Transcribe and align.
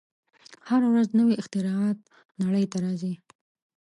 هره 0.69 0.87
ورځ 0.93 1.07
نوې 1.19 1.35
اختراعات 1.41 1.97
نړۍ 2.41 2.65
ته 2.71 2.77
راځي. 2.85 3.13